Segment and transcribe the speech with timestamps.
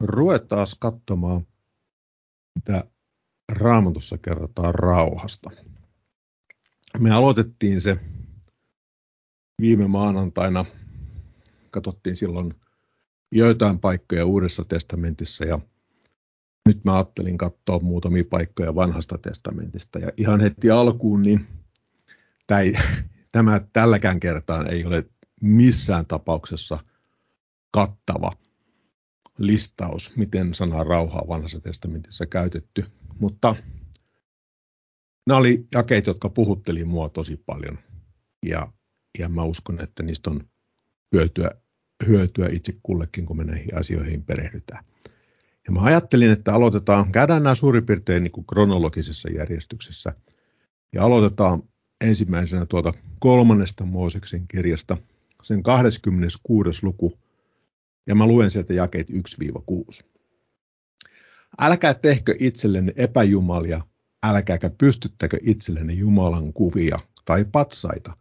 [0.00, 1.46] ruvetaan katsomaan,
[2.54, 2.84] mitä
[3.52, 5.50] raamatussa kerrotaan rauhasta.
[6.98, 7.98] Me aloitettiin se
[9.60, 10.64] viime maanantaina,
[11.70, 12.54] katsottiin silloin
[13.32, 15.60] joitain paikkoja Uudessa testamentissa ja
[16.68, 19.98] nyt mä ajattelin katsoa muutamia paikkoja vanhasta testamentista.
[19.98, 21.46] Ja ihan heti alkuun, niin
[22.46, 22.60] tämä,
[23.32, 25.04] tämä tälläkään kertaa ei ole
[25.40, 26.78] missään tapauksessa
[27.70, 28.32] kattava
[29.38, 32.84] listaus, miten sanaa rauhaa vanhassa testamentissa käytetty.
[33.20, 33.56] Mutta
[35.26, 37.78] nämä oli jakeet, jotka puhutteli mua tosi paljon.
[38.46, 38.72] Ja,
[39.18, 40.40] ja mä uskon, että niistä on
[41.12, 41.50] hyötyä,
[42.06, 44.84] hyötyä itse kullekin, kun me näihin asioihin perehdytään.
[45.66, 50.14] Ja mä ajattelin, että aloitetaan, käydään nämä suurin piirtein niin kuin kronologisessa järjestyksessä.
[50.92, 51.62] Ja aloitetaan
[52.00, 54.96] ensimmäisenä tuota kolmannesta Mooseksen kirjasta,
[55.42, 56.78] sen 26.
[56.82, 57.18] luku,
[58.06, 60.04] ja mä luen sieltä jakeet 1-6.
[61.60, 63.80] Älkää tehkö itsellenne epäjumalia,
[64.22, 68.12] älkääkä pystyttäkö itsellenne Jumalan kuvia tai patsaita.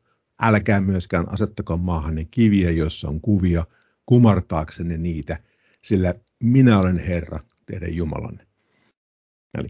[0.42, 3.66] Älkää myöskään asettako maahanne kiviä, joissa on kuvia,
[4.06, 5.38] kumartaaksenne niitä,
[5.84, 6.14] sillä
[6.44, 8.48] minä olen Herra, teidän Jumalanne.
[9.58, 9.68] Eli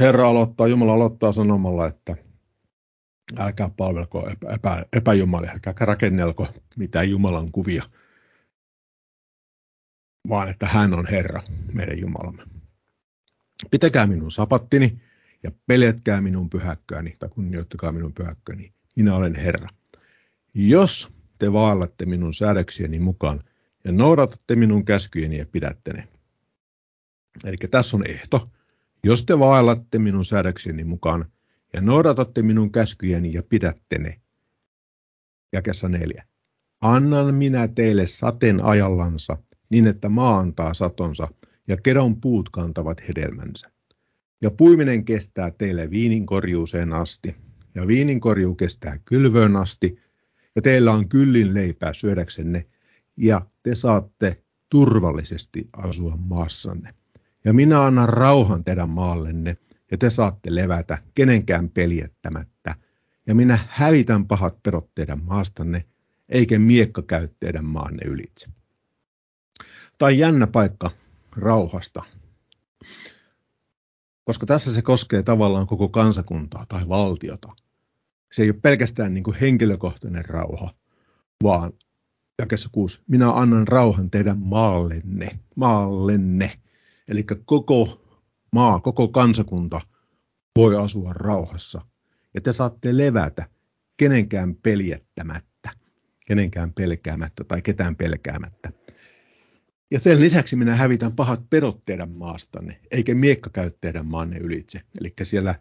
[0.00, 2.16] Herra aloittaa, Jumala aloittaa sanomalla, että
[3.36, 7.82] älkää palvelko epä, epä, epäjumalia, älkää rakennelko mitään Jumalan kuvia,
[10.28, 12.42] vaan että hän on Herra, meidän Jumalamme.
[13.70, 15.00] Pitäkää minun sapattini
[15.42, 18.72] ja peljetkää minun pyhäkköäni tai kunnioittakaa minun pyhäkköäni.
[18.96, 19.68] Minä olen Herra.
[20.54, 23.40] Jos te vaallatte minun säädöksieni mukaan
[23.84, 26.08] ja noudatatte minun käskyjeni ja pidätte ne.
[27.44, 28.44] Eli tässä on ehto.
[29.04, 31.24] Jos te vaellatte minun säädöksieni mukaan
[31.72, 34.20] ja noudatatte minun käskyjeni ja pidätte ne.
[35.52, 36.24] Jakessa neljä.
[36.80, 39.36] Annan minä teille sateen ajallansa,
[39.70, 41.28] niin että maa antaa satonsa
[41.68, 43.70] ja kedon puut kantavat hedelmänsä.
[44.42, 47.36] Ja puiminen kestää teille viininkorjuuseen asti,
[47.74, 49.98] ja viininkorjuu kestää kylvöön asti,
[50.56, 52.66] ja teillä on kyllin leipää syödäksenne,
[53.16, 56.94] ja te saatte turvallisesti asua maassanne.
[57.44, 59.56] Ja minä annan rauhan teidän maallenne,
[59.90, 62.74] ja te saatte levätä kenenkään peljettämättä.
[63.26, 65.84] Ja minä hävitän pahat perot teidän maastanne,
[66.28, 68.50] eikä miekka käy teidän maanne ylitse.
[69.98, 70.90] Tai jännä paikka
[71.36, 72.02] rauhasta.
[74.24, 77.52] Koska tässä se koskee tavallaan koko kansakuntaa tai valtiota.
[78.32, 80.74] Se ei ole pelkästään niin kuin henkilökohtainen rauha,
[81.42, 81.72] vaan
[82.38, 82.98] jakessa 6.
[83.08, 86.52] Minä annan rauhan teidän maallenne, maallenne.
[87.08, 88.02] Eli koko
[88.52, 89.80] maa, koko kansakunta
[90.56, 91.80] voi asua rauhassa.
[92.34, 93.48] Ja te saatte levätä
[93.96, 95.70] kenenkään peljettämättä,
[96.26, 98.85] kenenkään pelkäämättä tai ketään pelkäämättä.
[99.90, 104.80] Ja sen lisäksi minä hävitän pahat pedot teidän maastanne, eikä miekka käy teidän maanne ylitse.
[105.00, 105.54] Eli siellä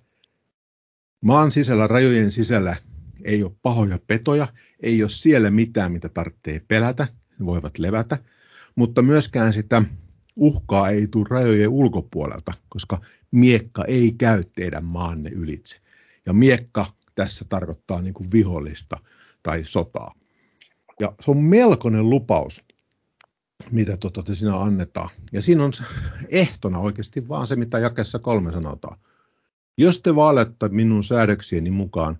[1.21, 2.75] maan sisällä, rajojen sisällä
[3.23, 4.47] ei ole pahoja petoja,
[4.79, 7.07] ei ole siellä mitään, mitä tarvitsee pelätä,
[7.39, 8.17] ne voivat levätä,
[8.75, 9.83] mutta myöskään sitä
[10.35, 15.77] uhkaa ei tule rajojen ulkopuolelta, koska miekka ei käy teidän maanne ylitse.
[16.25, 16.85] Ja miekka
[17.15, 18.97] tässä tarkoittaa niin kuin vihollista
[19.43, 20.13] tai sotaa.
[20.99, 22.64] Ja se on melkoinen lupaus,
[23.71, 25.09] mitä tuota, siinä annetaan.
[25.31, 25.71] Ja siinä on
[26.29, 28.97] ehtona oikeasti vaan se, mitä jakessa kolme sanotaan.
[29.77, 32.17] Jos te vaalette minun säädöksieni mukaan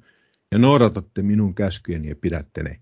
[0.52, 2.80] ja noudatatte minun käskyjeni ja pidätte ne.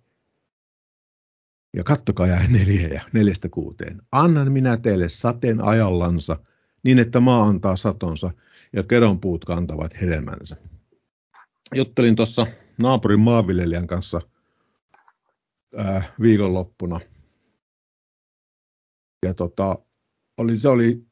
[1.75, 4.01] Ja kattokaa jää neljä ja neljästä kuuteen.
[4.11, 6.39] Annan minä teille sateen ajallansa,
[6.83, 8.31] niin että maa antaa satonsa
[8.73, 10.55] ja kedonpuut kantavat hedelmänsä.
[11.75, 12.47] Juttelin tuossa
[12.77, 14.21] naapurin maanviljelijän kanssa
[15.77, 16.99] ää, viikonloppuna.
[19.23, 19.79] Ja tota,
[20.37, 21.05] oli, se oli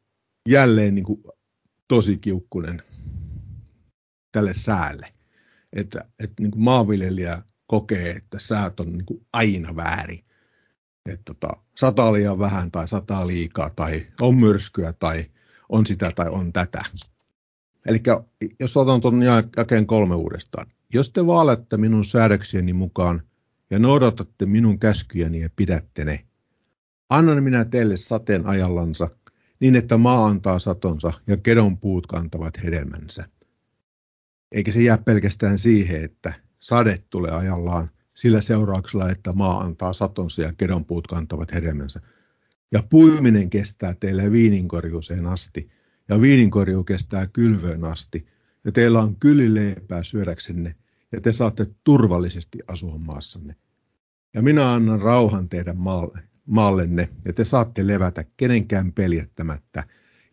[0.49, 1.23] jälleen niin kuin,
[1.88, 2.81] tosi kiukkunen
[4.31, 5.07] tälle säälle
[5.73, 10.23] että, että niin kuin maanviljelijä kokee, että säät on niin kuin aina väärin.
[11.05, 15.25] Että tota, sataa liian vähän tai sataa liikaa tai on myrskyä tai
[15.69, 16.81] on sitä tai on tätä.
[17.86, 18.03] Eli
[18.59, 19.21] jos otan tuon
[19.57, 20.68] jakeen kolme uudestaan.
[20.94, 23.21] Jos te vaalette minun säädöksieni mukaan
[23.69, 26.25] ja noudatatte minun käskyjäni ja pidätte ne,
[27.12, 29.10] annan minä teille sateen ajallansa,
[29.60, 33.25] niin että maa antaa satonsa ja kedon puut kantavat hedelmänsä
[34.52, 40.42] eikä se jää pelkästään siihen, että sade tulee ajallaan sillä seurauksella, että maa antaa satonsa
[40.42, 42.02] ja kedonpuut kantavat hedelmänsä.
[42.72, 45.69] Ja puiminen kestää teille viininkorjuuseen asti,
[46.10, 48.28] ja viininkorjuu kestää kylvöön asti,
[48.66, 50.75] ja teillä on kyli leipää syödäksenne,
[51.12, 53.56] ja te saatte turvallisesti asua maassanne.
[54.34, 59.83] Ja minä annan rauhan teidän maalle, maallenne ja te saatte levätä kenenkään peljettämättä.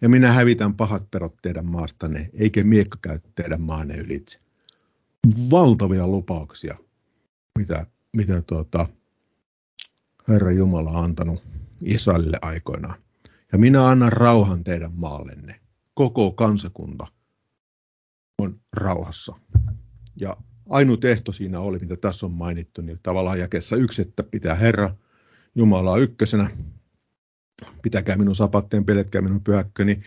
[0.00, 4.40] Ja minä hävitän pahat perot teidän maastanne, eikä miekka käy teidän maanne ylitse.
[5.50, 6.76] Valtavia lupauksia,
[7.58, 8.86] mitä, mitä tuota,
[10.28, 11.42] Herra Jumala on antanut
[11.82, 13.00] Israelille aikoinaan.
[13.52, 15.60] Ja minä annan rauhan teidän maallenne.
[15.94, 17.06] Koko kansakunta
[18.38, 19.34] on rauhassa.
[20.16, 20.36] Ja
[20.68, 24.94] ainut ehto siinä oli, mitä tässä on mainittu, niin tavallaan jakessa yksi, että pitää Herra
[25.54, 26.50] Jumalaa ykkösenä,
[27.82, 30.02] pitäkää minun sapatteen, peletkää minun pyhäkköni.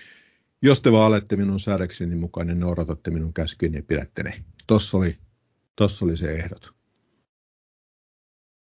[0.61, 4.43] Jos te vaan olette minun säädökseni mukaan, niin noudatatte minun käskyni ja pidätte ne.
[4.67, 5.17] Tossa oli,
[5.75, 6.73] tossa oli se ehdot.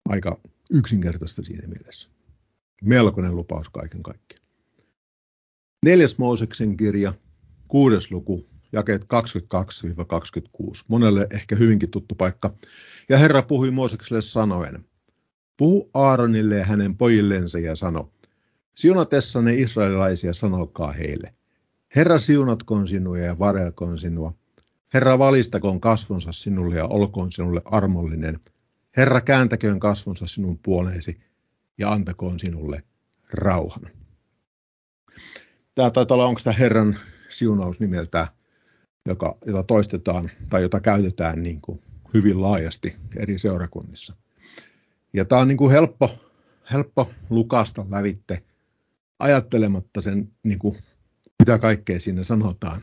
[0.10, 0.40] Aika
[0.72, 2.10] yksinkertaista siinä mielessä.
[2.84, 4.46] Melkoinen lupaus kaiken kaikkiaan.
[5.86, 7.14] Neljäs Mooseksen kirja,
[7.68, 9.06] kuudes luku, jakeet 22-26.
[10.88, 12.54] Monelle ehkä hyvinkin tuttu paikka.
[13.10, 14.86] Ja Herra puhui Moosekselle sanoen,
[15.58, 18.12] Puhu Aaronille ja hänen pojillensa ja sano,
[18.76, 21.34] siunatessanne israelilaisia sanokaa heille,
[21.96, 24.34] Herra siunatkoon sinua ja varelkoon sinua,
[24.94, 28.40] Herra valistakoon kasvonsa sinulle ja olkoon sinulle armollinen,
[28.98, 31.22] Herra kääntäköön kasvonsa sinun puoleesi
[31.78, 32.84] ja antakoon sinulle
[33.34, 33.90] rauhan.
[35.76, 37.00] Tämä taitaa olla, onko tämä Herran
[37.30, 38.28] siunaus nimeltä,
[39.06, 41.82] joka, jota toistetaan tai jota käytetään niin kuin
[42.14, 44.16] hyvin laajasti eri seurakunnissa.
[45.16, 46.20] Ja tämä on niin kuin helppo,
[46.72, 48.44] helppo lukasta lävitte
[49.20, 50.78] ajattelematta sen, niin kuin,
[51.40, 52.82] mitä kaikkea siinä sanotaan,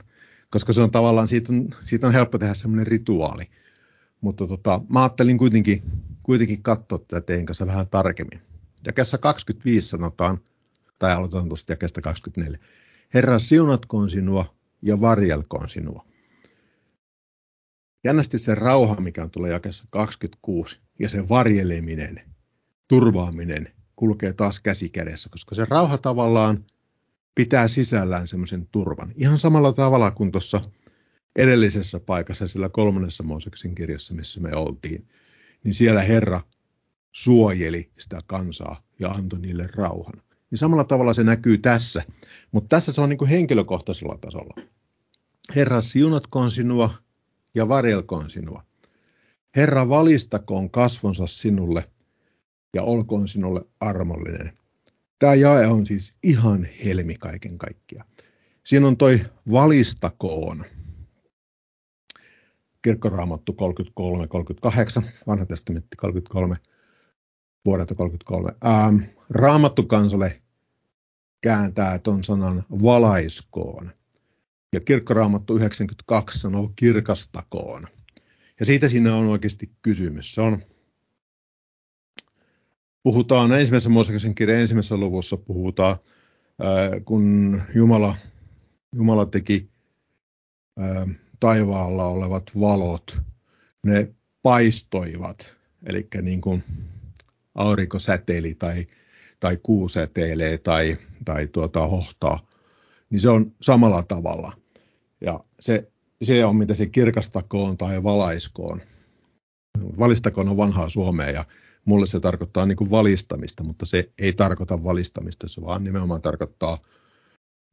[0.50, 3.44] koska se on tavallaan, siitä on, siitä on helppo tehdä semmoinen rituaali.
[4.20, 5.82] Mutta tota, mä ajattelin kuitenkin,
[6.23, 8.40] kuitenkin katsoa tätä teidän kanssa vähän tarkemmin.
[8.87, 10.38] Jakessa 25 sanotaan,
[10.99, 12.58] tai aloitetaan tuosta jakesta 24.
[13.14, 16.06] Herra, siunatkoon sinua ja varjelkoon sinua.
[18.05, 22.20] Jännästi se rauha, mikä tulee jakessa 26, ja se varjeleminen,
[22.88, 26.64] turvaaminen kulkee taas käsi kädessä, koska se rauha tavallaan
[27.34, 29.12] pitää sisällään semmoisen turvan.
[29.16, 30.60] Ihan samalla tavalla kuin tuossa
[31.37, 35.08] edellisessä paikassa, sillä kolmannessa Mooseksen kirjassa, missä me oltiin,
[35.64, 36.40] niin siellä Herra
[37.12, 40.22] suojeli sitä kansaa ja antoi niille rauhan.
[40.50, 42.02] Niin samalla tavalla se näkyy tässä,
[42.52, 44.54] mutta tässä se on niin kuin henkilökohtaisella tasolla.
[45.56, 46.94] Herra, siunatkoon sinua
[47.54, 48.64] ja varjelkoon sinua.
[49.56, 51.84] Herra, valistakoon kasvonsa sinulle
[52.75, 54.58] ja olkoon sinulle armollinen.
[55.19, 58.08] Tämä jae on siis ihan helmi kaiken kaikkiaan.
[58.64, 59.20] Siinä on toi
[59.52, 60.64] valistakoon.
[62.82, 63.56] Kirkkoraamattu
[65.00, 66.56] 33-38, vanha testamentti 33,
[67.64, 68.50] vuodelta 33.
[68.66, 68.96] Ähm,
[69.31, 70.43] raamattu kansalle
[71.40, 73.90] kääntää ton sanan valaiskoon.
[74.72, 77.87] Ja kirkkoraamattu 92 sanoo kirkastakoon.
[78.60, 80.34] Ja siitä siinä on oikeasti kysymys.
[80.34, 80.62] Se on,
[83.02, 85.96] puhutaan ensimmäisen Mooseksen kirjan ensimmäisessä luvussa, puhutaan,
[87.04, 88.16] kun Jumala,
[88.96, 89.70] Jumala teki
[91.40, 93.19] taivaalla olevat valot,
[93.82, 95.56] ne paistoivat,
[95.87, 96.64] eli niin kuin
[97.54, 98.87] aurinkosäteili tai,
[99.40, 102.46] tai kuusäteilee tai, tai tuota, hohtaa,
[103.10, 104.52] niin se on samalla tavalla.
[105.20, 105.92] Ja se,
[106.23, 108.81] se on, mitä se kirkastakoon tai valaiskoon.
[109.99, 111.45] Valistakoon on vanhaa Suomea ja
[111.85, 116.79] mulle se tarkoittaa niin kuin valistamista, mutta se ei tarkoita valistamista, se vaan nimenomaan tarkoittaa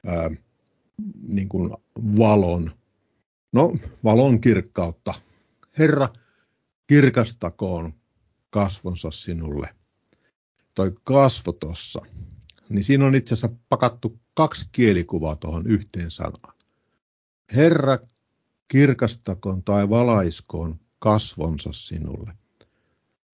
[0.06, 0.30] ää,
[1.28, 1.70] niin kuin
[2.18, 2.70] valon,
[3.52, 3.72] no
[4.04, 5.14] valon kirkkautta.
[5.78, 6.08] Herra,
[6.86, 7.92] kirkastakoon
[8.50, 9.68] kasvonsa sinulle.
[10.74, 12.00] Toi kasvo tuossa,
[12.68, 16.54] niin siinä on itse asiassa pakattu kaksi kielikuvaa tuohon yhteen sanaan.
[17.54, 17.98] Herra,
[18.70, 22.32] kirkastakoon tai valaiskoon kasvonsa sinulle.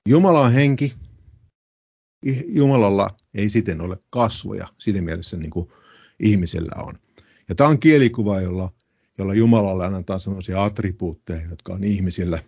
[0.08, 0.94] Jumalan henki,
[2.46, 5.68] Jumalalla ei siten ole kasvoja siinä mielessä niin kuin
[6.20, 6.94] ihmisellä on.
[7.48, 8.72] Ja tämä on kielikuva, jolla,
[9.18, 12.42] jolla Jumalalle annetaan sellaisia attribuutteja, jotka on ihmisillä,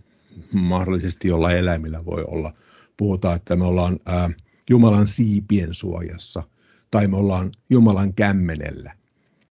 [0.52, 2.54] mahdollisesti jolla eläimillä voi olla.
[2.96, 4.30] Puhutaan, että me ollaan ää,
[4.70, 6.42] Jumalan siipien suojassa
[6.90, 8.96] tai me ollaan Jumalan kämmenellä.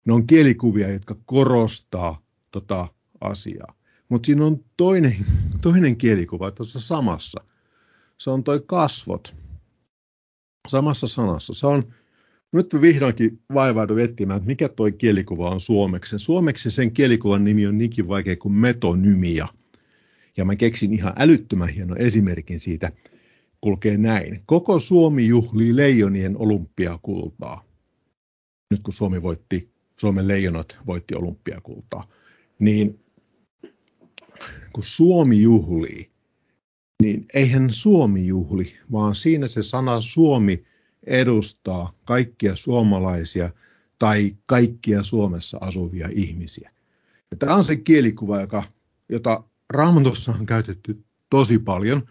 [0.05, 2.87] Ne on kielikuvia, jotka korostaa tota
[3.21, 3.73] asiaa.
[4.09, 5.15] Mutta siinä on toinen,
[5.61, 7.41] toinen kielikuva tuossa samassa.
[8.17, 9.35] Se on toi kasvot.
[10.67, 11.53] Samassa sanassa.
[11.53, 11.93] Se on,
[12.51, 16.19] nyt vihdoinkin vaivaudun etsimään, että mikä toi kielikuva on suomeksi.
[16.19, 19.47] Suomeksi sen kielikuvan nimi on niinkin vaikea kuin metonymia.
[20.37, 22.91] Ja mä keksin ihan älyttömän hienon esimerkin siitä.
[23.61, 24.39] Kulkee näin.
[24.45, 27.63] Koko Suomi juhlii leijonien olympiakultaa.
[28.71, 32.07] Nyt kun Suomi voitti, Suomen leijonat voitti olympiakultaa
[32.59, 32.99] niin
[34.73, 36.11] kun Suomi juhlii,
[37.01, 40.65] niin eihän Suomi juhli, vaan siinä se sana Suomi
[41.03, 43.49] edustaa kaikkia suomalaisia
[43.99, 46.69] tai kaikkia Suomessa asuvia ihmisiä.
[47.31, 48.63] Ja tämä on se kielikuva, joka,
[49.09, 52.01] jota Raamatussa on käytetty tosi paljon,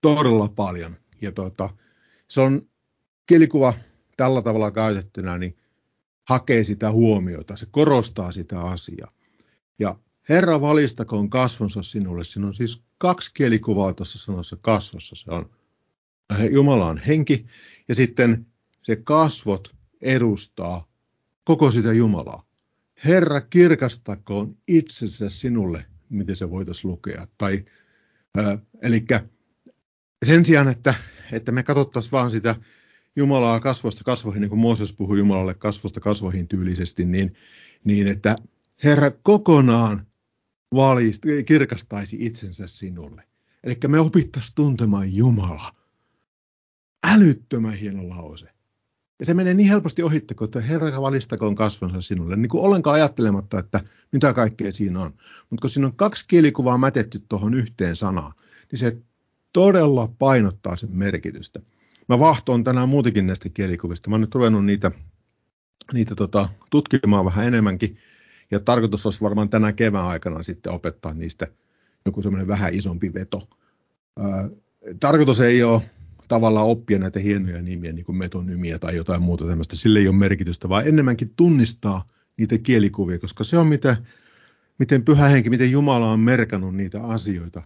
[0.00, 0.96] todella paljon.
[1.20, 1.70] Ja tota,
[2.28, 2.68] se on
[3.26, 3.74] kielikuva
[4.16, 5.56] tällä tavalla käytettynä, niin
[6.28, 9.12] hakee sitä huomiota, se korostaa sitä asiaa.
[9.78, 12.24] Ja Herra valistakoon kasvonsa sinulle.
[12.24, 15.16] Siinä on siis kaksi kielikuvaa tuossa sanassa kasvossa.
[15.16, 15.50] Se on
[16.50, 17.46] Jumala on henki
[17.88, 18.46] ja sitten
[18.82, 20.88] se kasvot edustaa
[21.44, 22.46] koko sitä Jumalaa.
[23.04, 27.26] Herra kirkastakoon itsensä sinulle, miten se voitaisiin lukea.
[27.38, 27.64] Tai,
[28.38, 29.04] äh, eli
[30.24, 30.94] sen sijaan, että,
[31.32, 32.56] että me katsottaisiin vaan sitä
[33.16, 37.32] Jumalaa kasvosta kasvoihin, niin kuin Mooses puhui Jumalalle kasvosta kasvoihin tyylisesti, niin,
[37.84, 38.36] niin että
[38.84, 40.06] Herra kokonaan
[40.74, 43.22] valist, kirkastaisi itsensä sinulle.
[43.64, 45.74] Eli me opittaisiin tuntemaan Jumala.
[47.06, 48.54] Älyttömän hieno lause.
[49.18, 53.58] Ja se menee niin helposti ohittako, että Herra valistakoon kasvonsa sinulle, niin kuin ollenkaan ajattelematta,
[53.58, 53.80] että
[54.12, 55.14] mitä kaikkea siinä on.
[55.50, 58.32] Mutta kun siinä on kaksi kielikuvaa mätetty tuohon yhteen sanaan,
[58.70, 58.96] niin se
[59.52, 61.60] todella painottaa sen merkitystä.
[62.08, 64.10] Mä vahtoon tänään muutenkin näistä kielikuvista.
[64.10, 64.90] Mä oon nyt ruvennut niitä,
[65.92, 67.98] niitä tota, tutkimaan vähän enemmänkin.
[68.50, 71.46] Ja tarkoitus olisi varmaan tänä kevään aikana sitten opettaa niistä
[72.06, 73.48] joku semmoinen vähän isompi veto.
[75.00, 75.90] Tarkoitus ei ole
[76.28, 79.76] tavallaan oppia näitä hienoja nimiä, niin kuin metonymiä tai jotain muuta tämmöistä.
[79.76, 83.96] Sille ei ole merkitystä, vaan enemmänkin tunnistaa niitä kielikuvia, koska se on mitä,
[84.78, 87.62] miten pyhä henki, miten Jumala on merkannut niitä asioita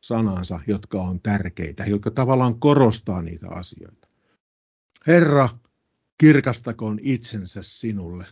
[0.00, 4.08] sanansa, jotka on tärkeitä, jotka tavallaan korostaa niitä asioita.
[5.06, 5.48] Herra,
[6.18, 8.26] kirkastakoon itsensä sinulle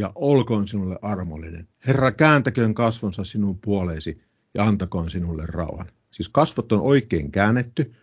[0.00, 1.68] ja olkoon sinulle armollinen.
[1.86, 4.22] Herra, kääntäköön kasvonsa sinun puoleesi
[4.54, 5.86] ja antakoon sinulle rauhan.
[6.10, 7.94] Siis kasvot on oikein käännetty,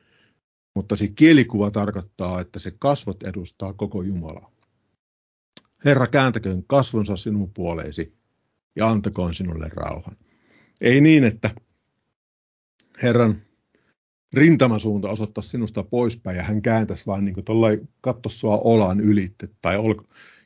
[0.76, 4.52] mutta se kielikuva tarkoittaa, että se kasvot edustaa koko Jumalaa.
[5.86, 8.18] Herra, kääntäköön kasvonsa sinun puoleesi
[8.76, 10.18] ja antakoon sinulle rauhan.
[10.82, 11.52] Ei niin, että
[13.02, 13.42] Herran
[14.34, 19.78] rintamasuunta osoittaa sinusta poispäin ja hän kääntäisi vaan niin kuin katso sua olan ylitte tai
[19.78, 19.94] ol,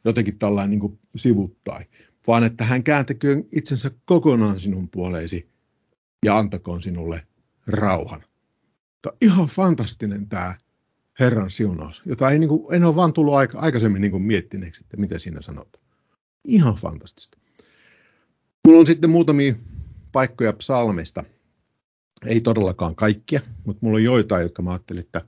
[0.05, 1.85] jotenkin tällainen niin kuin sivuttai,
[2.27, 5.49] vaan että hän kääntäköön itsensä kokonaan sinun puoleesi
[6.25, 7.27] ja antakoon sinulle
[7.67, 8.23] rauhan.
[9.01, 10.55] Tämä on ihan fantastinen tämä
[11.19, 14.81] Herran siunaus, jota ei, niin kuin, en ole vaan tullut aika, aikaisemmin niin kuin miettineeksi,
[14.83, 15.83] että mitä siinä sanotaan.
[16.45, 17.37] Ihan fantastista.
[18.67, 19.53] Mulla on sitten muutamia
[20.11, 21.23] paikkoja psalmista.
[22.25, 25.21] Ei todellakaan kaikkia, mutta mulla on joitain, jotka mä ajattelin, että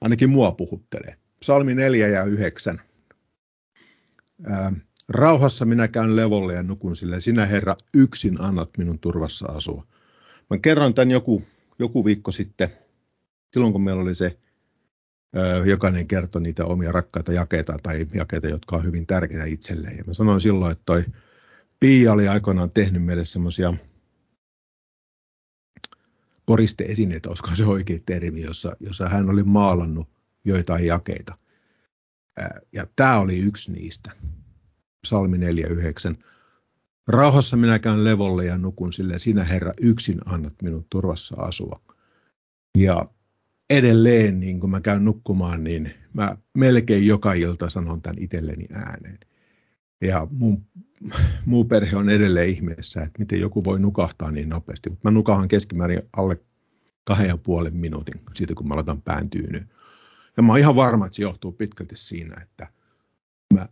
[0.00, 1.16] ainakin mua puhuttelee.
[1.40, 2.80] Psalmi 4 ja 9
[4.44, 4.72] Ää,
[5.08, 7.20] rauhassa minä käyn levolle ja nukun sille.
[7.20, 9.86] Sinä Herra yksin annat minun turvassa asua.
[10.50, 11.42] Mä kerron tämän joku,
[11.78, 12.70] joku viikko sitten,
[13.52, 14.38] silloin kun meillä oli se,
[15.34, 19.96] ää, jokainen kertoi niitä omia rakkaita jakeita tai jakeita, jotka on hyvin tärkeitä itselleen.
[19.96, 21.04] Ja mä sanoin silloin, että toi
[21.80, 23.74] Pia oli aikoinaan tehnyt meille semmoisia
[26.46, 30.08] koristeesineitä, olisiko se oikein termi, jossa, jossa hän oli maalannut
[30.44, 31.38] joitain jakeita–
[32.72, 34.10] ja tämä oli yksi niistä.
[35.06, 36.16] Salmi 4.9.
[37.08, 41.80] Rauhassa minä käyn levolle ja nukun sille, sinä Herra yksin annat minun turvassa asua.
[42.78, 43.08] Ja
[43.70, 49.18] edelleen, niin kun mä käyn nukkumaan, niin mä melkein joka ilta sanon tämän itselleni ääneen.
[50.00, 50.66] Ja mun,
[51.46, 54.90] muu perhe on edelleen ihmeessä, että miten joku voi nukahtaa niin nopeasti.
[54.90, 56.40] Mutta mä nukahan keskimäärin alle
[57.04, 59.68] kahden ja puolen minuutin siitä, kun mä aloitan pään tyynyyn.
[60.36, 62.66] Ja mä oon ihan varma, että se johtuu pitkälti siinä, että
[63.54, 63.68] mä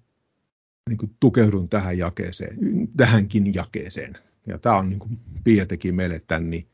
[0.89, 2.57] niin kuin tukeudun tähän jakeeseen,
[2.97, 4.15] tähänkin jakeeseen.
[4.47, 6.69] Ja tämä on niin kuin Pia teki meille tämän niin,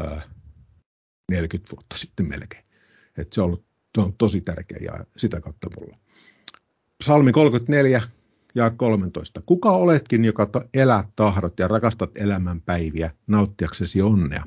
[0.00, 0.22] ää,
[1.30, 2.64] 40 vuotta sitten melkein.
[3.18, 5.96] Et se on ollut se on tosi tärkeä ja sitä kautta mulla.
[7.04, 8.02] Salmi 34
[8.54, 9.42] ja 13.
[9.46, 14.44] Kuka oletkin, joka elää tahdot ja rakastat elämän päiviä nauttiaksesi onnea?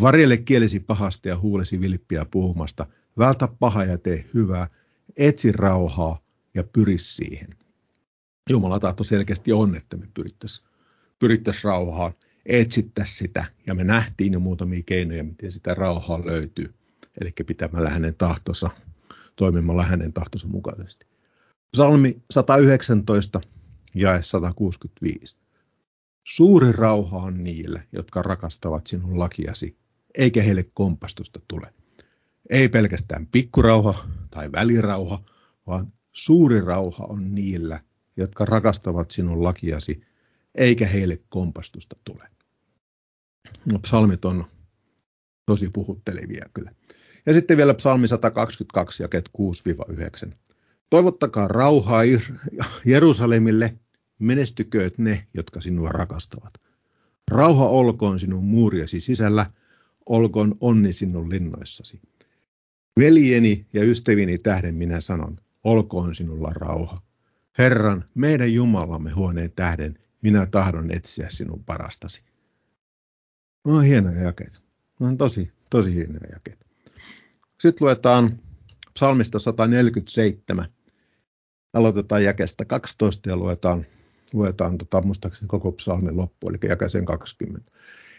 [0.00, 2.86] Varjelle kielesi pahasta ja huulesi vilppiä puhumasta–
[3.18, 4.68] Vältä paha ja tee hyvää,
[5.16, 6.18] etsi rauhaa
[6.54, 7.56] ja pyri siihen.
[8.50, 10.66] Jumala tahto selkeästi on, että me pyrittäisiin
[11.18, 12.12] pyrittäisi rauhaan,
[12.46, 16.74] etsittäisiin sitä, ja me nähtiin jo muutamia keinoja, miten sitä rauhaa löytyy.
[17.20, 18.70] Eli pitämällä hänen tahtonsa,
[19.36, 21.06] toimimalla hänen tahtonsa mukaisesti.
[21.76, 23.40] Salmi 119
[23.94, 25.36] ja 165.
[26.24, 29.76] Suuri rauha on niille, jotka rakastavat sinun lakiasi,
[30.14, 31.72] eikä heille kompastusta tule.
[32.50, 35.22] Ei pelkästään pikkurauha tai välirauha,
[35.66, 37.80] vaan suuri rauha on niillä,
[38.16, 40.02] jotka rakastavat sinun lakiasi,
[40.54, 42.24] eikä heille kompastusta tule.
[43.64, 44.44] No, psalmit on
[45.46, 46.72] tosi puhuttelevia kyllä.
[47.26, 49.30] Ja sitten vielä psalmi 122, jaket
[50.28, 50.32] 6-9.
[50.90, 52.02] Toivottakaa rauhaa
[52.84, 53.78] Jerusalemille,
[54.18, 56.54] menestykööt ne, jotka sinua rakastavat.
[57.30, 59.50] Rauha olkoon sinun muuriasi sisällä,
[60.06, 62.00] olkoon onni sinun linnoissasi.
[63.00, 67.02] Veljeni ja ystävini tähden minä sanon, olkoon sinulla rauha.
[67.58, 72.22] Herran, meidän Jumalamme huoneen tähden, minä tahdon etsiä sinun parastasi.
[73.64, 74.58] No, hienoja jakeita.
[75.00, 76.66] No, tosi, tosi hienoja jakeita.
[77.60, 78.38] Sitten luetaan
[78.94, 80.66] psalmista 147.
[81.72, 83.86] Aloitetaan jakeesta 12 ja luetaan,
[84.32, 87.72] luetaan tota, muistaakseni koko psalmin loppu, eli jakeeseen 20.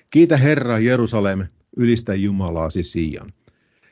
[0.10, 3.34] Kiitä Herra Jerusalem, ylistä Jumalaasi Siian,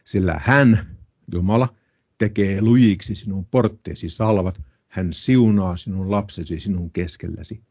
[0.05, 0.97] sillä hän,
[1.33, 1.73] Jumala,
[2.17, 7.63] tekee lujiksi sinun portteesi salvat, hän siunaa sinun lapsesi sinun keskelläsi.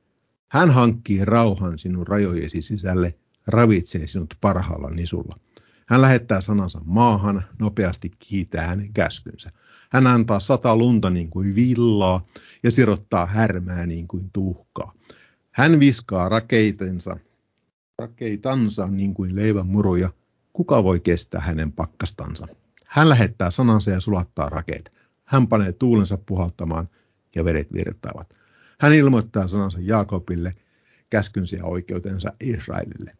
[0.48, 3.14] Hän hankkii rauhan sinun rajojesi sisälle,
[3.46, 5.38] ravitsee sinut parhaalla nisulla.
[5.86, 9.50] Hän lähettää sanansa maahan, nopeasti kiitää hänen käskynsä.
[9.90, 12.26] Hän antaa sata lunta niin kuin villaa
[12.62, 14.92] ja sirottaa härmää niin kuin tuhkaa.
[15.50, 17.16] Hän viskaa rakeitensa,
[17.98, 20.10] rakeitansa niin kuin leivän muruja.
[20.56, 22.46] Kuka voi kestää hänen pakkastansa?
[22.86, 24.90] Hän lähettää sanansa ja sulattaa rakeita.
[25.24, 26.88] Hän panee tuulensa puhaltamaan
[27.34, 28.34] ja vedet virtaavat.
[28.80, 30.54] Hän ilmoittaa sanansa Jaakobille,
[31.10, 33.12] käskynsä ja oikeutensa Israelille.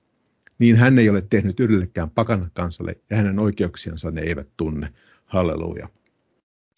[0.58, 4.92] Niin hän ei ole tehnyt yhdellekään pakana kansalle ja hänen oikeuksiansa ne eivät tunne.
[5.26, 5.88] Halleluja.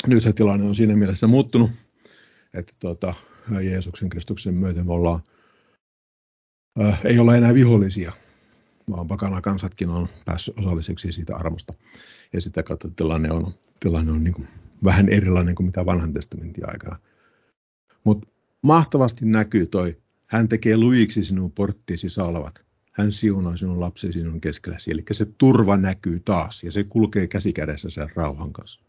[0.06, 1.70] Nyt se tilanne on siinä mielessä muuttunut,
[2.54, 3.14] että tuota,
[3.62, 5.20] Jeesuksen Kristuksen myötä me ollaan,
[6.80, 8.12] äh, ei ole enää vihollisia,
[9.08, 11.74] pakana kansatkin on päässyt osalliseksi siitä armosta.
[12.32, 14.48] Ja sitä kautta tilanne on, tilanne on niin kuin
[14.84, 16.96] vähän erilainen kuin mitä vanhan testamentin aikana.
[18.04, 18.28] Mutta
[18.62, 22.66] mahtavasti näkyy toi, hän tekee luiksi sinun porttisi salvat.
[22.92, 24.90] Hän siunaa sinun lapsi sinun keskelläsi.
[24.90, 28.80] Eli se turva näkyy taas ja se kulkee käsikädessä sen rauhan kanssa.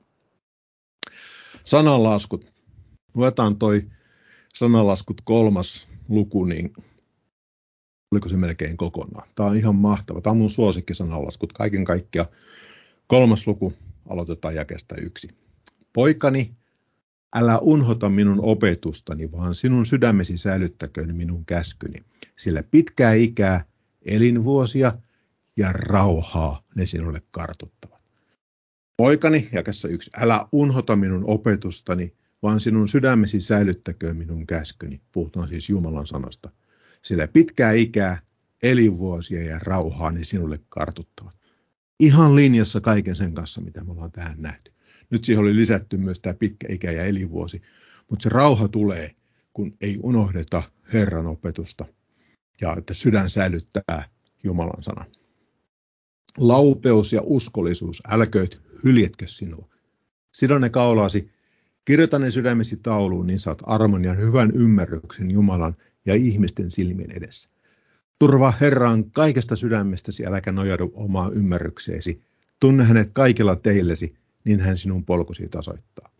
[1.63, 2.53] Sananlaskut.
[3.13, 3.87] Luetaan toi
[4.55, 6.73] sananlaskut kolmas luku, niin
[8.11, 9.29] oliko se melkein kokonaan.
[9.35, 10.21] Tämä on ihan mahtava.
[10.21, 11.53] Tämä on mun suosikki sananlaskut.
[11.53, 12.29] Kaiken kaikkiaan
[13.07, 13.73] kolmas luku
[14.09, 15.27] aloitetaan jakeesta yksi.
[15.93, 16.55] Poikani,
[17.35, 21.99] älä unhota minun opetustani, vaan sinun sydämesi säilyttäköön minun käskyni,
[22.35, 23.65] sillä pitkää ikää,
[24.05, 24.93] elinvuosia
[25.57, 28.01] ja rauhaa ne sinulle kartuttavat.
[28.97, 35.01] Poikani, jakessa yksi, älä unhota minun opetustani, vaan sinun sydämesi säilyttäköön minun käskyni.
[35.11, 36.51] Puhutaan siis Jumalan sanasta.
[37.07, 38.19] Sillä pitkää ikää,
[38.63, 41.35] elinvuosia ja rauhaa ne sinulle kartuttavat.
[41.99, 44.71] Ihan linjassa kaiken sen kanssa, mitä me ollaan tähän nähty.
[45.09, 47.61] Nyt siihen oli lisätty myös tämä pitkä ikä ja elinvuosi.
[48.09, 49.11] Mutta se rauha tulee,
[49.53, 51.85] kun ei unohdeta Herran opetusta
[52.61, 54.09] ja että sydän säilyttää
[54.43, 55.05] Jumalan sana.
[56.37, 59.69] Laupeus ja uskollisuus, älköit hyljetkö sinua.
[60.33, 61.31] Sido ne kaulaasi,
[61.85, 65.75] kirjoita ne sydämesi tauluun, niin saat armon ja hyvän ymmärryksen Jumalan
[66.07, 67.49] ja ihmisten silmien edessä.
[68.19, 72.21] Turva Herraan kaikesta sydämestäsi, äläkä nojaudu omaan ymmärrykseesi.
[72.59, 76.11] Tunne hänet kaikilla teillesi, niin hän sinun polkusi tasoittaa.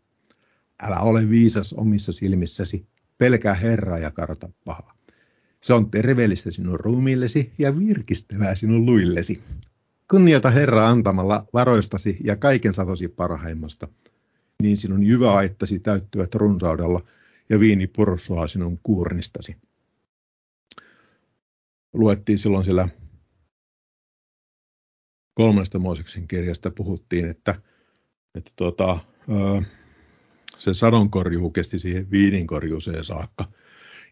[0.82, 4.98] Älä ole viisas omissa silmissäsi, pelkää Herraa ja karta pahaa.
[5.62, 9.44] Se on terveellistä sinun ruumiillesi ja virkistävää sinun luillesi.
[10.10, 13.88] Kunnioita Herra antamalla varoistasi ja kaiken satosi parhaimmasta,
[14.62, 17.04] niin sinun jyväaittasi täyttyvät runsaudella
[17.50, 19.56] ja viini pursuaa sinun kuurnistasi.
[21.94, 22.90] Luettiin silloin siellä
[25.34, 27.56] kolmesta Mooseksen kirjasta puhuttiin, että,
[28.36, 29.00] että tuota,
[30.58, 33.46] se sadonkorjuu kesti siihen viininkorjuuseen saakka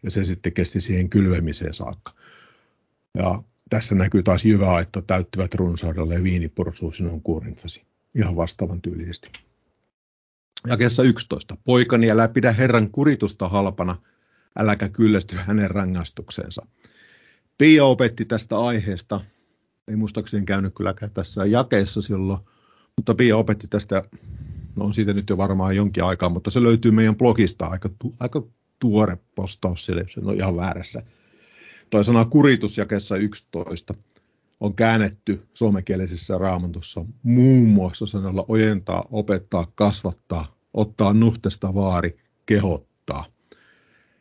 [0.02, 2.12] ja se sitten kesti siihen kylvemiseen saakka.
[3.14, 7.82] Ja tässä näkyy taas jyvää, että täyttyvät runsaudella ja viini porsuu sinun kuorintasi.
[8.14, 9.30] Ihan vastaavan tyylisesti.
[10.66, 11.56] Jakessa 11.
[11.64, 13.96] Poikani, älä pidä Herran kuritusta halpana,
[14.58, 16.66] äläkä kyllästy hänen rangaistukseensa.
[17.58, 19.20] Pia opetti tästä aiheesta,
[19.88, 22.38] ei muistaakseni käynyt kylläkään tässä jakeessa silloin,
[22.96, 24.02] mutta Pia opetti tästä,
[24.76, 27.90] no on siitä nyt jo varmaan jonkin aikaa, mutta se löytyy meidän blogista aika,
[28.20, 28.42] aika
[28.78, 31.02] tuore postaus siellä, jos on ihan väärässä.
[31.90, 33.94] Toi sana kuritus jakessa 11
[34.60, 43.24] on käännetty suomenkielisessä raamatussa muun muassa sanalla ojentaa, opettaa, kasvattaa, ottaa nuhtesta vaari, kehottaa.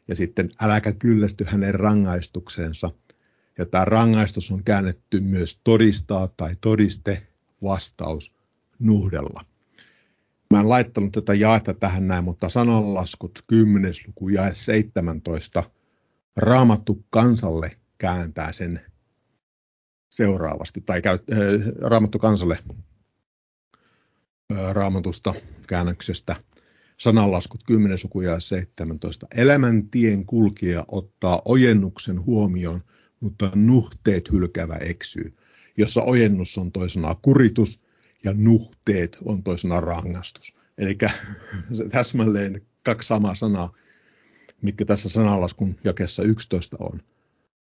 [0.07, 2.91] Ja sitten äläkä kyllästy hänen rangaistuksensa.
[3.57, 7.27] Ja tämä rangaistus on käännetty myös todistaa tai todiste,
[7.63, 8.35] vastaus,
[8.79, 9.45] nuhdella.
[10.53, 13.93] Mä en laittanut tätä jaetta tähän näin, mutta sananlaskut 10.
[14.07, 15.63] luku jae 17
[16.37, 18.81] raamattu kansalle kääntää sen
[20.09, 21.39] seuraavasti, tai käy, äh,
[21.81, 22.59] raamattu kansalle
[24.71, 25.33] raamatusta
[25.67, 26.35] käännöksestä
[26.97, 29.27] sananlaskut 10 sukuja 17.
[29.35, 32.83] Elämäntien kulkija ottaa ojennuksen huomioon,
[33.19, 35.33] mutta nuhteet hylkävä eksyy,
[35.77, 37.79] jossa ojennus on toisena kuritus
[38.23, 40.55] ja nuhteet on toisena rangaistus.
[40.77, 40.97] Eli
[41.91, 43.73] täsmälleen kaksi samaa sanaa,
[44.61, 47.01] mikä tässä sananlaskun jakessa 11 on,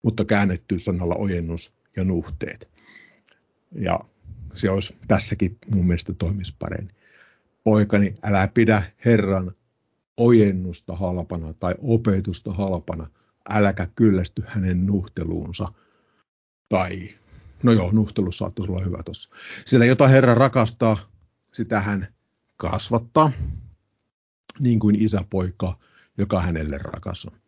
[0.03, 2.69] mutta käännetty sanalla ojennus ja nuhteet.
[3.73, 4.01] Ja
[4.55, 6.95] se olisi tässäkin mun mielestä toimisi paremmin.
[7.65, 9.53] Poikani, älä pidä Herran
[10.17, 13.11] ojennusta halpana tai opetusta halpana,
[13.51, 15.73] äläkä kyllästy hänen nuhteluunsa.
[16.69, 17.09] Tai,
[17.63, 19.31] no joo, nuhtelu saattaisi olla hyvä tuossa.
[19.65, 20.99] Sillä jota Herra rakastaa,
[21.53, 22.07] sitä hän
[22.57, 23.33] kasvattaa,
[24.59, 25.79] niin kuin isä poika,
[26.19, 27.39] joka hänelle rakas on.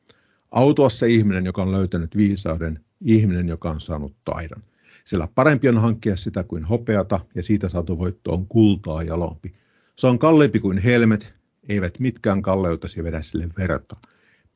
[0.50, 4.62] Autua se ihminen, joka on löytänyt viisauden, ihminen, joka on saanut taidon.
[5.04, 9.54] Sillä parempi on hankkia sitä kuin hopeata, ja siitä saatu voitto on kultaa jalompi.
[9.96, 11.34] Se on kalliimpi kuin helmet,
[11.68, 13.96] eivät mitkään kalleutasi vedä sille verta.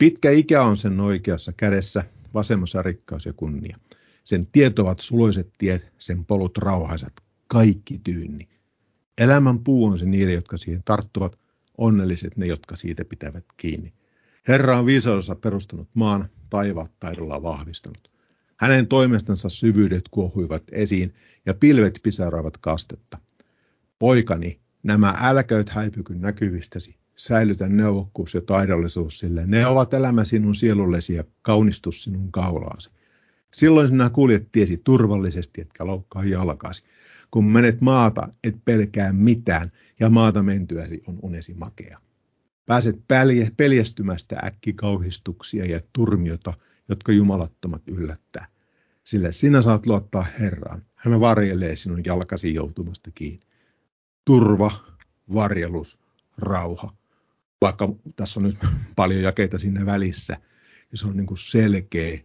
[0.03, 3.77] Pitkä ikä on sen oikeassa kädessä, vasemmassa rikkaus ja kunnia.
[4.25, 7.13] Sen tiet ovat suloiset tiet, sen polut rauhaiset,
[7.47, 8.49] kaikki tyynni.
[9.19, 11.39] Elämän puu on se niille, jotka siihen tarttuvat,
[11.79, 13.93] onnelliset ne, jotka siitä pitävät kiinni.
[14.49, 18.11] Herra on viisaudessa perustanut maan, taivaat taidolla vahvistanut.
[18.57, 21.15] Hänen toimestansa syvyydet kuohuivat esiin
[21.47, 23.19] ja pilvet pisaraivat kastetta.
[23.99, 29.47] Poikani, nämä älköt häipykyn näkyvistäsi, säilytä neuvokkuus ja taidollisuus sille.
[29.47, 32.91] Ne ovat elämä sinun sielullesi ja kaunistus sinun kaulaasi.
[33.53, 36.85] Silloin sinä kuljet tiesi turvallisesti, etkä loukkaa jalkaasi.
[37.31, 41.99] Kun menet maata, et pelkää mitään, ja maata mentyäsi on unesi makea.
[42.67, 42.97] Pääset
[43.57, 46.55] peljästymästä äkkikauhistuksia ja turmiota,
[46.89, 48.47] jotka jumalattomat yllättää.
[49.05, 50.83] Sillä sinä saat luottaa Herraan.
[50.95, 53.47] Hän varjelee sinun jalkasi joutumasta kiinni.
[54.25, 54.71] Turva,
[55.35, 55.99] varjelus,
[56.39, 57.02] rauha.
[57.63, 58.59] Vaikka tässä on nyt
[58.97, 60.37] paljon jakeita sinne välissä,
[60.93, 62.19] ja se on niin kuin selkeä,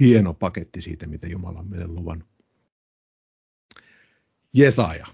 [0.00, 2.28] hieno paketti siitä, mitä Jumala on meille luvannut.
[4.52, 5.06] Jesaja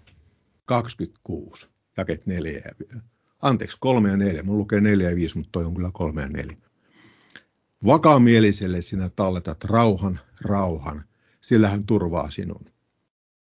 [0.65, 2.95] 26, jaket 4 ja
[3.43, 4.43] Anteeksi, 3 ja 4.
[4.43, 6.57] Mun lukee 4 ja 5, mutta toi on kyllä 3 ja 4.
[7.87, 11.05] Vakaamieliselle sinä talletat rauhan, rauhan,
[11.41, 12.65] sillä hän turvaa sinun.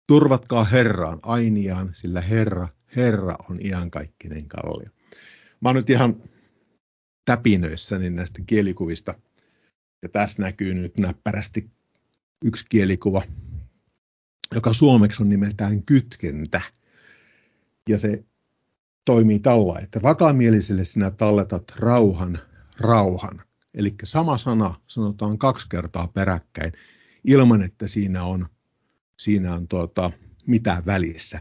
[0.07, 4.90] Turvatkaa Herraan ainiaan, sillä Herra, Herra on iankaikkinen kallio.
[5.61, 6.23] Mä oon nyt ihan
[7.25, 9.14] täpinöissäni näistä kielikuvista.
[10.03, 11.71] Ja tässä näkyy nyt näppärästi
[12.44, 13.23] yksi kielikuva,
[14.55, 16.61] joka suomeksi on nimeltään kytkentä.
[17.88, 18.25] Ja se
[19.05, 22.38] toimii tällä, että vakaamieliselle sinä talletat rauhan,
[22.81, 23.42] rauhan.
[23.75, 26.73] Eli sama sana sanotaan kaksi kertaa peräkkäin
[27.25, 28.47] ilman, että siinä on,
[29.18, 30.11] siinä on tuota,
[30.47, 31.40] mitään välissä.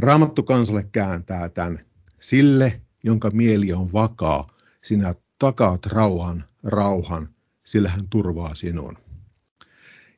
[0.00, 1.80] Raamattu kansalle kääntää tämän
[2.20, 4.46] sille, jonka mieli on vakaa,
[4.82, 7.28] sinä takaat rauhan, rauhan,
[7.64, 8.98] sillä hän turvaa sinun.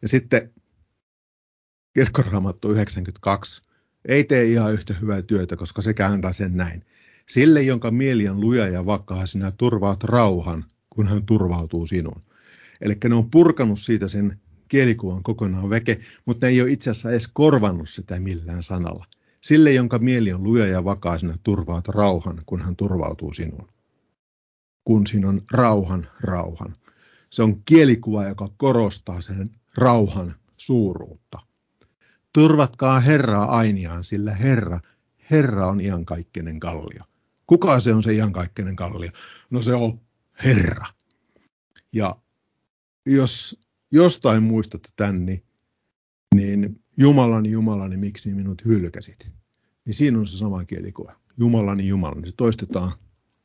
[0.02, 0.52] Ja sitten
[1.94, 3.62] kirkkoraamattu 92
[4.08, 6.84] ei tee ihan yhtä hyvää työtä, koska se kääntää sen näin.
[7.28, 12.22] Sille, jonka mieli on luja ja vakaa, sinä turvaat rauhan, kun hän turvautuu sinuun.
[12.80, 17.10] Eli ne on purkanut siitä sen kielikuvan kokonaan veke, mutta ne ei ole itse asiassa
[17.10, 19.06] edes korvannut sitä millään sanalla.
[19.40, 23.68] Sille, jonka mieli on luja ja vakaa, sinä turvaat rauhan, kun hän turvautuu sinuun.
[24.85, 26.74] Kun siinä on rauhan, rauhan.
[27.31, 31.38] Se on kielikuva, joka korostaa sen rauhan suuruutta.
[32.33, 34.81] Turvatkaa Herraa ainiaan, sillä Herra,
[35.31, 37.05] Herra on iankaikkinen kallio.
[37.46, 39.11] Kuka se on se iankaikkinen kallio?
[39.50, 40.00] No se on
[40.44, 40.87] Herra.
[41.92, 42.16] Ja
[43.07, 43.61] jos
[43.92, 45.44] jostain muistatte tän, niin,
[46.35, 49.31] niin Jumalani, Jumalani, miksi minut hylkäsit?
[49.85, 51.12] Niin siinä on se sama kielikuva.
[51.37, 52.29] Jumalani, Jumalani.
[52.29, 52.92] Se toistetaan,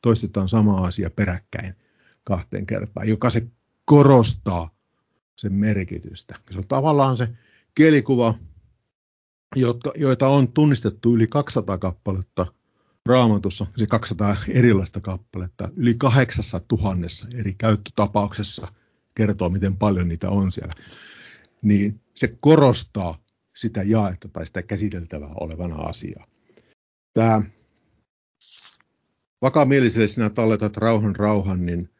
[0.02, 1.74] toistetaan sama asia peräkkäin
[2.24, 3.46] kahteen kertaan, joka se
[3.84, 4.70] korostaa
[5.36, 6.34] sen merkitystä.
[6.50, 7.28] Se on tavallaan se
[7.74, 8.34] kielikuva,
[9.56, 12.46] jotka, joita on tunnistettu yli 200 kappaletta
[13.06, 18.68] raamatussa, se 200 erilaista kappaletta, yli 8000 eri käyttötapauksessa
[19.14, 20.74] kertoo, miten paljon niitä on siellä,
[21.62, 23.25] niin se korostaa
[23.56, 26.26] sitä jaetta tai sitä käsiteltävää olevana asiaa.
[27.14, 27.42] Tämä
[29.42, 31.90] vakaamieliselle sinä talletat rauhan rauhan, niin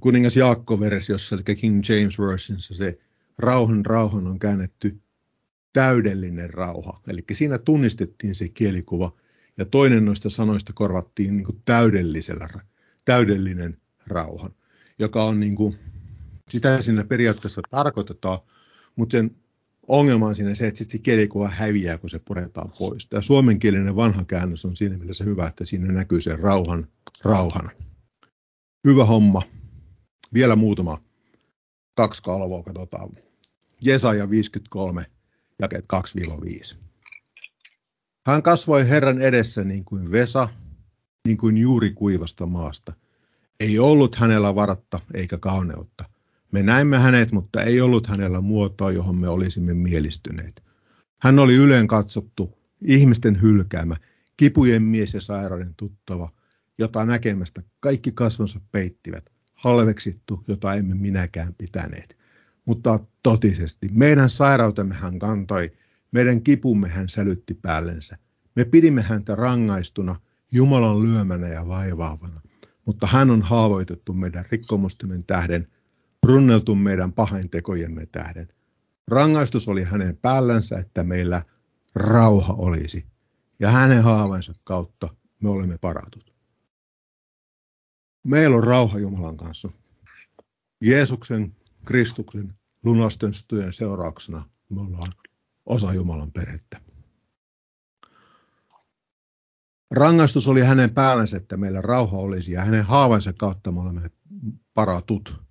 [0.00, 2.98] kuningas Jaakko-versiossa, eli King James Versionissa, se
[3.38, 5.00] rauhan rauhan on käännetty
[5.72, 7.00] täydellinen rauha.
[7.08, 9.12] Eli siinä tunnistettiin se kielikuva
[9.58, 12.48] ja toinen noista sanoista korvattiin niin kuin täydellisellä,
[13.04, 14.50] täydellinen rauha,
[14.98, 15.78] joka on niin kuin,
[16.48, 18.38] sitä siinä periaatteessa tarkoitetaan,
[18.96, 19.36] mutta sen
[19.88, 23.06] ongelma on siinä se, että sitten kielikuva häviää, kun se puretaan pois.
[23.06, 26.86] Tämä suomenkielinen vanha käännös on siinä mielessä hyvä, että siinä näkyy se rauhan
[27.24, 27.70] rauhana.
[28.84, 29.42] Hyvä homma.
[30.34, 31.02] Vielä muutama
[31.94, 33.10] kaksi kalvoa katsotaan.
[33.80, 35.06] Jesaja 53,
[35.58, 35.84] jakeet
[36.74, 36.76] 2-5.
[38.26, 40.48] Hän kasvoi Herran edessä niin kuin Vesa,
[41.26, 42.92] niin kuin juuri kuivasta maasta.
[43.60, 46.04] Ei ollut hänellä varatta eikä kauneutta.
[46.52, 50.62] Me näimme hänet, mutta ei ollut hänellä muotoa, johon me olisimme mielistyneet.
[51.18, 53.96] Hän oli yleen katsottu, ihmisten hylkäämä,
[54.36, 56.30] kipujen mies ja sairauden tuttava,
[56.78, 62.16] jota näkemästä kaikki kasvonsa peittivät, halveksittu, jota emme minäkään pitäneet.
[62.64, 65.70] Mutta totisesti, meidän sairautemme hän kantoi,
[66.12, 68.18] meidän kipumme hän sälytti päällensä.
[68.56, 70.20] Me pidimme häntä rangaistuna,
[70.52, 72.40] Jumalan lyömänä ja vaivaavana.
[72.84, 75.66] Mutta hän on haavoitettu meidän rikkomustemme tähden,
[76.26, 78.48] runneltu meidän pahaintekojemme tähden.
[79.08, 81.42] Rangaistus oli hänen päällänsä, että meillä
[81.94, 83.06] rauha olisi,
[83.60, 86.34] ja hänen haavansa kautta me olemme paratut.
[88.24, 89.68] Meillä on rauha Jumalan kanssa.
[90.80, 92.54] Jeesuksen, Kristuksen,
[92.84, 95.12] lunastenstujen seurauksena me ollaan
[95.66, 96.80] osa Jumalan perhettä.
[99.90, 104.10] Rangaistus oli hänen päällänsä, että meillä rauha olisi ja hänen haavansa kautta me olemme
[104.74, 105.47] paratut.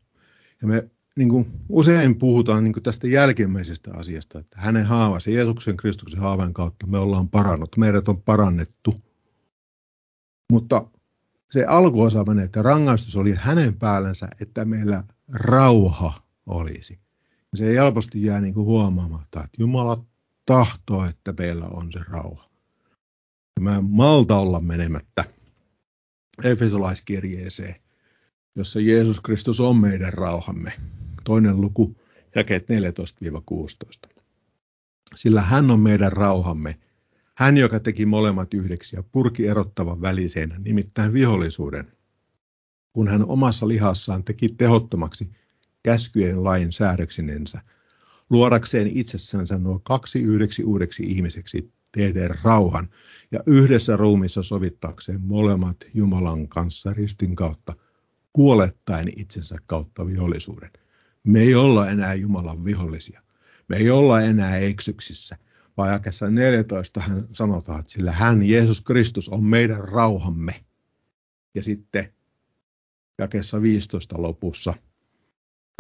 [0.62, 5.78] Ja me niin kuin usein puhutaan niin kuin tästä jälkimmäisestä asiasta, että hänen haavansa, Jeesuksen
[5.78, 8.96] Kristuksen haavan kautta me ollaan parannut, meidät on parannettu.
[10.52, 10.88] Mutta
[11.52, 17.00] se alkuosa menee, että rangaistus oli hänen päällänsä, että meillä rauha olisi.
[17.52, 20.06] Ja se helposti jää niin kuin huomaamatta, että Jumala
[20.46, 22.50] tahtoo, että meillä on se rauha.
[23.56, 25.24] Ja mä malta olla menemättä
[26.44, 27.76] Efesolaiskirjeeseen,
[28.58, 30.74] jossa Jeesus Kristus on meidän rauhamme.
[31.24, 31.96] Toinen luku,
[32.36, 32.66] jakeet
[34.08, 34.10] 14-16.
[35.16, 36.80] Sillä hän on meidän rauhamme,
[37.36, 41.92] hän, joka teki molemmat yhdeksi ja purki erottavan väliseen, nimittäin vihollisuuden,
[42.94, 45.32] kun hän omassa lihassaan teki tehottomaksi
[45.84, 47.62] käskyjen lain säädöksinensä,
[48.30, 52.90] luodakseen itsessänsä nuo kaksi yhdeksi uudeksi ihmiseksi tehdä rauhan
[53.32, 57.74] ja yhdessä ruumissa sovittaakseen molemmat Jumalan kanssa ristin kautta,
[58.38, 60.70] kuolettaen itsensä kautta vihollisuuden.
[61.24, 63.22] Me ei olla enää Jumalan vihollisia.
[63.68, 65.38] Me ei olla enää eksyksissä
[65.78, 70.66] vaan jakessa 14 hän sanotaan, että sillä hän, Jeesus Kristus, on meidän rauhamme.
[71.56, 72.14] Ja sitten
[73.18, 74.74] jakessa 15 lopussa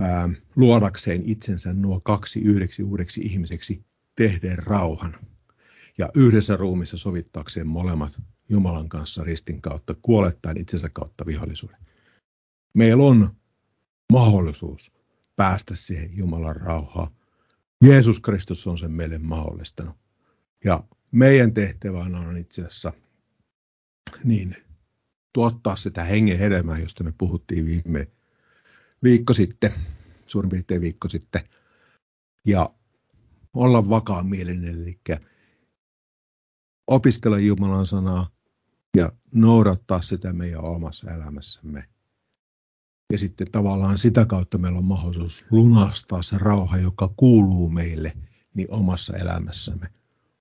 [0.01, 5.15] ää, luodakseen itsensä nuo kaksi yhdeksi uudeksi ihmiseksi tehden rauhan.
[5.97, 11.87] Ja yhdessä ruumissa sovittaakseen molemmat Jumalan kanssa ristin kautta, kuolettaen itsensä kautta vihollisuuden.
[12.77, 13.35] Meillä on
[14.13, 14.91] mahdollisuus
[15.35, 17.11] päästä siihen Jumalan rauhaan.
[17.83, 19.95] Jeesus Kristus on sen meille mahdollistanut.
[20.65, 22.93] Ja meidän tehtävänä on itse asiassa
[24.23, 24.55] niin,
[25.33, 28.07] tuottaa sitä hengen hedelmää, josta me puhuttiin viime
[29.03, 29.73] viikko sitten,
[30.27, 31.41] suurin piirtein viikko sitten,
[32.45, 32.69] ja
[33.53, 34.99] olla vakaan mielinen, eli
[36.87, 38.29] opiskella Jumalan sanaa
[38.97, 41.96] ja noudattaa sitä meidän omassa elämässämme
[43.11, 48.13] ja sitten tavallaan sitä kautta meillä on mahdollisuus lunastaa se rauha, joka kuuluu meille
[48.53, 49.87] niin omassa elämässämme.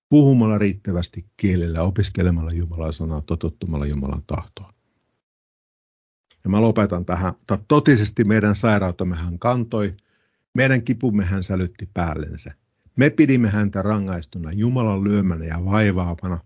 [0.08, 4.72] Puhumalla riittävästi kielellä, opiskelemalla Jumalan sanaa, totuttumalla Jumalan tahtoa.
[6.44, 7.32] Ja mä lopetan tähän.
[7.68, 9.96] Totisesti meidän sairautamme hän kantoi,
[10.54, 12.54] meidän kipumme hän sälytti päällensä.
[12.96, 16.38] Me pidimme häntä rangaistuna Jumalan lyömänä ja vaivaavana,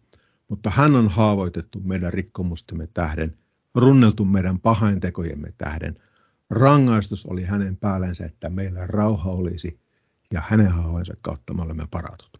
[0.48, 3.38] mutta hän on haavoitettu meidän rikkomustemme tähden,
[3.74, 5.96] runneltu meidän pahaintekojemme tähden,
[6.50, 9.80] Rangaistus oli hänen päällensä, että meillä rauha olisi,
[10.32, 12.39] ja hänen haavoinsa kautta me olemme paratut.